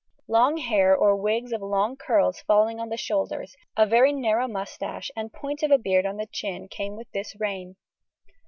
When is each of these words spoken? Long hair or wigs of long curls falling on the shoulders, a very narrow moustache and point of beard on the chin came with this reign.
Long 0.27 0.57
hair 0.57 0.95
or 0.97 1.15
wigs 1.15 1.51
of 1.51 1.61
long 1.61 1.95
curls 1.95 2.41
falling 2.47 2.79
on 2.79 2.89
the 2.89 2.97
shoulders, 2.97 3.55
a 3.77 3.85
very 3.85 4.11
narrow 4.11 4.47
moustache 4.47 5.11
and 5.15 5.31
point 5.31 5.61
of 5.61 5.83
beard 5.83 6.07
on 6.07 6.17
the 6.17 6.25
chin 6.25 6.67
came 6.67 6.95
with 6.95 7.11
this 7.11 7.39
reign. 7.39 7.75